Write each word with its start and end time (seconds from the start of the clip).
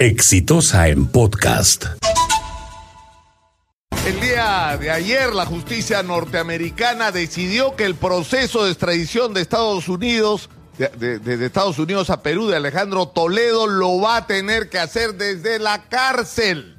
Exitosa 0.00 0.88
en 0.88 1.08
podcast. 1.08 1.84
El 4.06 4.18
día 4.18 4.78
de 4.80 4.90
ayer 4.90 5.34
la 5.34 5.44
justicia 5.44 6.02
norteamericana 6.02 7.12
decidió 7.12 7.76
que 7.76 7.84
el 7.84 7.94
proceso 7.94 8.64
de 8.64 8.70
extradición 8.70 9.34
de 9.34 9.42
Estados 9.42 9.90
Unidos, 9.90 10.48
de, 10.78 11.44
Estados 11.44 11.78
Unidos 11.78 12.08
a 12.08 12.22
Perú 12.22 12.46
de 12.48 12.56
Alejandro 12.56 13.08
Toledo 13.08 13.66
lo 13.66 14.00
va 14.00 14.16
a 14.16 14.26
tener 14.26 14.70
que 14.70 14.78
hacer 14.78 15.16
desde 15.16 15.58
la 15.58 15.82
cárcel. 15.90 16.78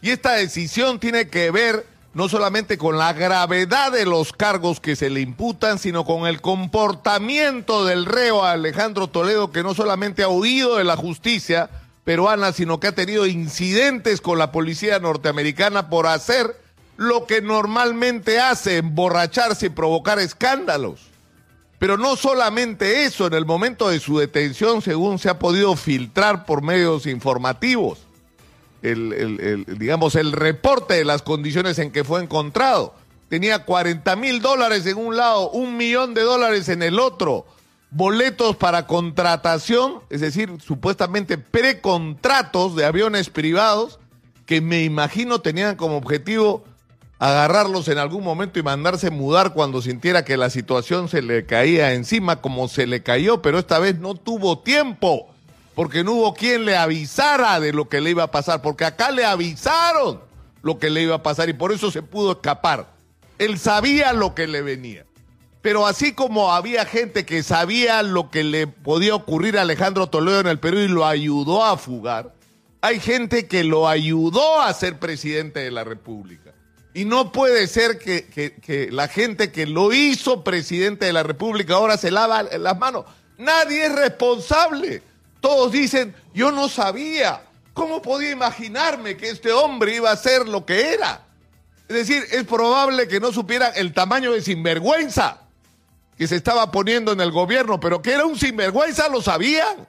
Y 0.00 0.08
esta 0.08 0.32
decisión 0.32 1.00
tiene 1.00 1.28
que 1.28 1.50
ver 1.50 1.86
no 2.14 2.30
solamente 2.30 2.78
con 2.78 2.96
la 2.96 3.12
gravedad 3.12 3.92
de 3.92 4.06
los 4.06 4.32
cargos 4.32 4.80
que 4.80 4.96
se 4.96 5.10
le 5.10 5.20
imputan, 5.20 5.78
sino 5.78 6.06
con 6.06 6.26
el 6.26 6.40
comportamiento 6.40 7.84
del 7.84 8.06
reo 8.06 8.42
Alejandro 8.42 9.08
Toledo, 9.08 9.52
que 9.52 9.62
no 9.62 9.74
solamente 9.74 10.22
ha 10.22 10.28
huido 10.28 10.78
de 10.78 10.84
la 10.84 10.96
justicia 10.96 11.68
peruana, 12.04 12.52
sino 12.52 12.80
que 12.80 12.88
ha 12.88 12.94
tenido 12.94 13.26
incidentes 13.26 14.20
con 14.20 14.38
la 14.38 14.52
policía 14.52 14.98
norteamericana 14.98 15.88
por 15.88 16.06
hacer 16.06 16.56
lo 16.96 17.26
que 17.26 17.40
normalmente 17.40 18.38
hace, 18.40 18.78
emborracharse 18.78 19.66
y 19.66 19.70
provocar 19.70 20.18
escándalos. 20.18 21.12
Pero 21.78 21.98
no 21.98 22.14
solamente 22.16 23.04
eso, 23.04 23.26
en 23.26 23.34
el 23.34 23.44
momento 23.44 23.88
de 23.88 23.98
su 23.98 24.18
detención, 24.18 24.82
según 24.82 25.18
se 25.18 25.28
ha 25.28 25.38
podido 25.38 25.74
filtrar 25.74 26.46
por 26.46 26.62
medios 26.62 27.06
informativos, 27.06 27.98
el, 28.82 29.64
digamos, 29.66 30.14
el 30.14 30.32
reporte 30.32 30.94
de 30.94 31.04
las 31.04 31.22
condiciones 31.22 31.78
en 31.78 31.90
que 31.90 32.04
fue 32.04 32.22
encontrado. 32.22 32.94
Tenía 33.28 33.64
40 33.64 34.14
mil 34.16 34.40
dólares 34.40 34.86
en 34.86 34.96
un 34.96 35.16
lado, 35.16 35.50
un 35.50 35.76
millón 35.76 36.14
de 36.14 36.22
dólares 36.22 36.68
en 36.68 36.82
el 36.82 37.00
otro, 37.00 37.46
boletos 37.92 38.56
para 38.56 38.86
contratación, 38.86 40.00
es 40.08 40.22
decir, 40.22 40.50
supuestamente 40.64 41.36
precontratos 41.36 42.74
de 42.74 42.86
aviones 42.86 43.28
privados 43.28 44.00
que 44.46 44.60
me 44.60 44.82
imagino 44.82 45.40
tenían 45.40 45.76
como 45.76 45.98
objetivo 45.98 46.64
agarrarlos 47.18 47.86
en 47.88 47.98
algún 47.98 48.24
momento 48.24 48.58
y 48.58 48.62
mandarse 48.62 49.10
mudar 49.10 49.52
cuando 49.52 49.82
sintiera 49.82 50.24
que 50.24 50.36
la 50.36 50.50
situación 50.50 51.08
se 51.08 51.22
le 51.22 51.44
caía 51.44 51.92
encima 51.92 52.40
como 52.40 52.66
se 52.66 52.86
le 52.86 53.02
cayó, 53.02 53.42
pero 53.42 53.58
esta 53.58 53.78
vez 53.78 53.98
no 53.98 54.14
tuvo 54.14 54.58
tiempo, 54.58 55.28
porque 55.74 56.02
no 56.02 56.12
hubo 56.12 56.34
quien 56.34 56.64
le 56.64 56.76
avisara 56.76 57.60
de 57.60 57.72
lo 57.72 57.88
que 57.88 58.00
le 58.00 58.10
iba 58.10 58.24
a 58.24 58.30
pasar, 58.30 58.62
porque 58.62 58.86
acá 58.86 59.10
le 59.10 59.24
avisaron 59.24 60.20
lo 60.62 60.78
que 60.78 60.90
le 60.90 61.02
iba 61.02 61.16
a 61.16 61.22
pasar 61.22 61.48
y 61.48 61.52
por 61.52 61.72
eso 61.72 61.90
se 61.90 62.02
pudo 62.02 62.32
escapar. 62.32 62.92
Él 63.38 63.58
sabía 63.58 64.12
lo 64.14 64.34
que 64.34 64.46
le 64.46 64.62
venía. 64.62 65.04
Pero 65.62 65.86
así 65.86 66.12
como 66.12 66.52
había 66.52 66.84
gente 66.84 67.24
que 67.24 67.44
sabía 67.44 68.02
lo 68.02 68.30
que 68.30 68.42
le 68.42 68.66
podía 68.66 69.14
ocurrir 69.14 69.56
a 69.56 69.62
Alejandro 69.62 70.08
Toledo 70.08 70.40
en 70.40 70.48
el 70.48 70.58
Perú 70.58 70.78
y 70.78 70.88
lo 70.88 71.06
ayudó 71.06 71.64
a 71.64 71.76
fugar, 71.78 72.34
hay 72.80 72.98
gente 72.98 73.46
que 73.46 73.62
lo 73.62 73.86
ayudó 73.88 74.60
a 74.60 74.74
ser 74.74 74.98
presidente 74.98 75.60
de 75.60 75.70
la 75.70 75.84
República. 75.84 76.52
Y 76.94 77.04
no 77.04 77.30
puede 77.30 77.68
ser 77.68 77.98
que, 77.98 78.26
que- 78.60 78.88
la 78.90 79.06
gente 79.06 79.52
que 79.52 79.66
lo 79.66 79.92
hizo 79.92 80.42
presidente 80.42 81.06
de 81.06 81.12
la 81.12 81.22
República 81.22 81.74
ahora 81.74 81.96
se 81.96 82.10
lava 82.10 82.42
las 82.42 82.78
manos. 82.78 83.04
Nadie 83.38 83.86
es 83.86 83.94
responsable. 83.94 85.00
Todos 85.40 85.70
dicen, 85.72 86.14
yo 86.34 86.50
no 86.50 86.68
sabía. 86.68 87.42
¿Cómo 87.72 88.02
podía 88.02 88.32
imaginarme 88.32 89.16
que 89.16 89.30
este 89.30 89.52
hombre 89.52 89.94
iba 89.96 90.10
a 90.10 90.16
ser 90.16 90.46
lo 90.48 90.66
que 90.66 90.92
era? 90.92 91.22
Es 91.88 91.96
decir, 91.96 92.24
es 92.32 92.44
probable 92.44 93.08
que 93.08 93.20
no 93.20 93.32
supieran 93.32 93.72
el 93.76 93.94
tamaño 93.94 94.32
de 94.32 94.42
sinvergüenza 94.42 95.38
que 96.16 96.26
se 96.26 96.36
estaba 96.36 96.70
poniendo 96.70 97.12
en 97.12 97.20
el 97.20 97.30
gobierno, 97.30 97.80
pero 97.80 98.02
que 98.02 98.12
era 98.12 98.24
un 98.24 98.38
sinvergüenza, 98.38 99.08
lo 99.08 99.22
sabían. 99.22 99.88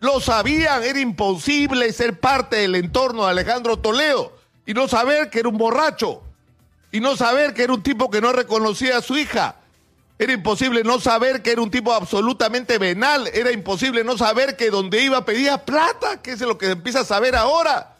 Lo 0.00 0.18
sabían, 0.20 0.82
era 0.82 0.98
imposible 0.98 1.92
ser 1.92 2.18
parte 2.20 2.56
del 2.56 2.74
entorno 2.74 3.24
de 3.24 3.30
Alejandro 3.32 3.78
Toledo 3.78 4.34
y 4.64 4.72
no 4.72 4.88
saber 4.88 5.28
que 5.28 5.40
era 5.40 5.48
un 5.50 5.58
borracho 5.58 6.22
y 6.90 7.00
no 7.00 7.16
saber 7.16 7.52
que 7.52 7.64
era 7.64 7.74
un 7.74 7.82
tipo 7.82 8.10
que 8.10 8.20
no 8.20 8.32
reconocía 8.32 8.96
a 8.96 9.02
su 9.02 9.16
hija. 9.16 9.56
Era 10.18 10.32
imposible 10.32 10.84
no 10.84 11.00
saber 11.00 11.42
que 11.42 11.52
era 11.52 11.62
un 11.62 11.70
tipo 11.70 11.92
absolutamente 11.92 12.78
venal. 12.78 13.26
Era 13.32 13.52
imposible 13.52 14.04
no 14.04 14.18
saber 14.18 14.56
que 14.56 14.70
donde 14.70 15.02
iba 15.02 15.24
pedía 15.24 15.64
plata, 15.64 16.20
que 16.20 16.32
es 16.32 16.40
lo 16.40 16.58
que 16.58 16.66
se 16.66 16.72
empieza 16.72 17.00
a 17.00 17.04
saber 17.04 17.36
ahora. 17.36 17.96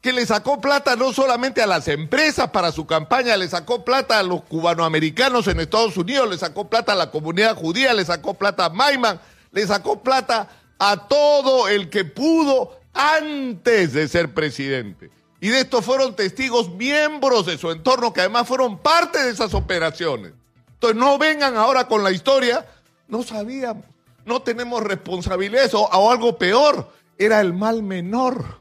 Que 0.00 0.12
le 0.12 0.24
sacó 0.26 0.60
plata 0.60 0.94
no 0.94 1.12
solamente 1.12 1.60
a 1.60 1.66
las 1.66 1.88
empresas 1.88 2.50
para 2.50 2.70
su 2.70 2.86
campaña, 2.86 3.36
le 3.36 3.48
sacó 3.48 3.84
plata 3.84 4.18
a 4.18 4.22
los 4.22 4.42
cubanoamericanos 4.44 5.48
en 5.48 5.58
Estados 5.58 5.96
Unidos, 5.96 6.30
le 6.30 6.38
sacó 6.38 6.68
plata 6.68 6.92
a 6.92 6.96
la 6.96 7.10
comunidad 7.10 7.56
judía, 7.56 7.94
le 7.94 8.04
sacó 8.04 8.34
plata 8.34 8.66
a 8.66 8.70
Maiman, 8.70 9.20
le 9.50 9.66
sacó 9.66 10.00
plata 10.00 10.48
a 10.78 11.08
todo 11.08 11.68
el 11.68 11.90
que 11.90 12.04
pudo 12.04 12.78
antes 12.94 13.92
de 13.92 14.08
ser 14.08 14.34
presidente. 14.34 15.10
Y 15.40 15.48
de 15.48 15.60
esto 15.60 15.82
fueron 15.82 16.16
testigos 16.16 16.70
miembros 16.70 17.46
de 17.46 17.58
su 17.58 17.70
entorno 17.70 18.12
que 18.12 18.20
además 18.20 18.48
fueron 18.48 18.78
parte 18.78 19.22
de 19.22 19.30
esas 19.30 19.54
operaciones. 19.54 20.32
Entonces 20.74 20.98
no 20.98 21.18
vengan 21.18 21.56
ahora 21.56 21.86
con 21.86 22.02
la 22.02 22.10
historia, 22.10 22.66
no 23.08 23.22
sabíamos, 23.22 23.84
no 24.24 24.42
tenemos 24.42 24.82
responsabilidades 24.82 25.74
o, 25.74 25.82
o 25.82 26.10
algo 26.10 26.38
peor, 26.38 26.92
era 27.16 27.40
el 27.40 27.52
mal 27.52 27.82
menor. 27.82 28.60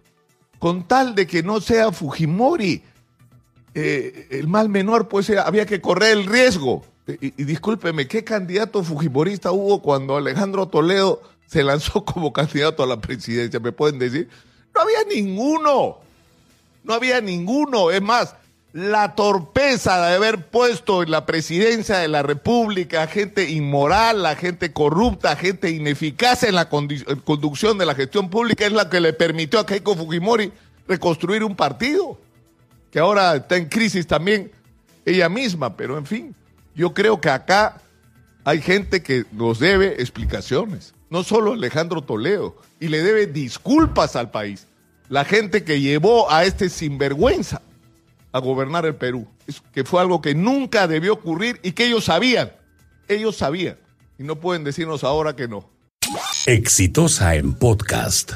Con 0.60 0.88
tal 0.88 1.14
de 1.16 1.28
que 1.28 1.44
no 1.44 1.62
sea 1.62 1.92
Fujimori, 1.92 2.82
eh, 3.74 4.28
el 4.32 4.48
mal 4.48 4.70
menor, 4.70 5.08
pues 5.08 5.30
era- 5.30 5.44
había 5.44 5.66
que 5.66 5.82
correr 5.82 6.18
el 6.18 6.26
riesgo. 6.26 6.84
Y, 7.08 7.28
y 7.42 7.44
discúlpeme, 7.46 8.08
¿qué 8.08 8.24
candidato 8.24 8.84
fujimorista 8.84 9.52
hubo 9.52 9.82
cuando 9.82 10.18
Alejandro 10.18 10.68
Toledo 10.68 11.22
se 11.46 11.64
lanzó 11.64 12.04
como 12.06 12.34
candidato 12.34 12.84
a 12.84 12.88
la 12.88 13.00
presidencia? 13.00 13.60
¿Me 13.60 13.72
pueden 13.72 14.00
decir? 14.00 14.28
No 14.76 14.82
había 14.82 15.04
ninguno. 15.14 16.00
No 16.84 16.94
había 16.94 17.22
ninguno. 17.22 17.92
Es 17.92 18.02
más, 18.02 18.36
la 18.78 19.16
torpeza 19.16 20.00
de 20.06 20.14
haber 20.14 20.52
puesto 20.52 21.02
en 21.02 21.10
la 21.10 21.26
presidencia 21.26 21.98
de 21.98 22.08
la 22.08 22.22
República 22.22 23.02
a 23.02 23.08
gente 23.08 23.50
inmoral, 23.50 24.24
a 24.24 24.36
gente 24.36 24.72
corrupta, 24.72 25.32
a 25.32 25.36
gente 25.36 25.72
ineficaz 25.72 26.44
en 26.44 26.54
la 26.54 26.70
conducción 26.70 27.80
de 27.80 27.88
la 27.88 27.96
gestión 27.96 28.30
pública 28.30 28.68
es 28.68 28.72
la 28.72 28.88
que 28.88 29.02
le 29.02 29.14
permitió 29.14 29.60
a 29.60 29.66
Keiko 29.66 29.96
Fujimori 29.96 30.52
reconstruir 30.88 31.44
un 31.44 31.56
partido, 31.56 32.20
que 32.92 33.00
ahora 33.00 33.38
está 33.38 33.58
en 33.58 33.66
crisis 33.66 34.06
también 34.06 34.52
ella 35.08 35.28
misma. 35.28 35.76
Pero 35.76 35.98
en 35.98 36.06
fin, 36.06 36.36
yo 36.76 36.94
creo 36.94 37.20
que 37.20 37.32
acá 37.32 37.82
hay 38.44 38.62
gente 38.62 39.02
que 39.02 39.26
nos 39.32 39.58
debe 39.58 40.00
explicaciones, 40.00 40.94
no 41.10 41.24
solo 41.24 41.54
Alejandro 41.54 42.04
Toledo, 42.04 42.56
y 42.80 42.90
le 42.90 43.02
debe 43.02 43.26
disculpas 43.26 44.16
al 44.16 44.30
país. 44.30 44.68
La 45.10 45.26
gente 45.26 45.64
que 45.64 45.82
llevó 45.82 46.32
a 46.32 46.46
este 46.46 46.70
sinvergüenza 46.70 47.64
a 48.38 48.40
gobernar 48.40 48.86
el 48.86 48.96
Perú, 48.96 49.28
que 49.74 49.84
fue 49.84 50.02
algo 50.02 50.22
que 50.22 50.36
nunca 50.36 50.88
debió 50.88 51.14
ocurrir 51.14 51.60
y 51.64 51.74
que 51.74 51.88
ellos 51.88 52.06
sabían, 52.06 52.54
ellos 53.08 53.36
sabían, 53.36 53.78
y 54.18 54.24
no 54.24 54.40
pueden 54.40 54.64
decirnos 54.64 55.04
ahora 55.04 55.36
que 55.36 55.48
no. 55.48 55.70
Exitosa 56.46 57.36
en 57.36 57.54
podcast. 57.54 58.34